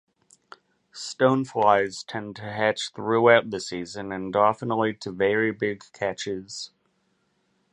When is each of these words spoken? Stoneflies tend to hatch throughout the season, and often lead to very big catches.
Stoneflies 0.95 2.03
tend 2.03 2.35
to 2.37 2.41
hatch 2.41 2.91
throughout 2.91 3.51
the 3.51 3.59
season, 3.59 4.11
and 4.11 4.35
often 4.35 4.69
lead 4.69 4.99
to 5.01 5.11
very 5.11 5.51
big 5.51 5.83
catches. 5.93 6.71